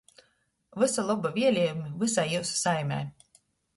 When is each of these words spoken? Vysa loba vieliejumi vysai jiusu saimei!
Vysa 0.83 1.03
loba 1.09 1.33
vieliejumi 1.35 1.93
vysai 2.01 2.27
jiusu 2.33 2.59
saimei! 2.65 3.05